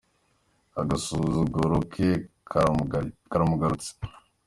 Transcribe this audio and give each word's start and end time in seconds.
Agasuzugoro 0.81 1.77
ke 1.93 2.07
karamugarutse. 3.31 3.91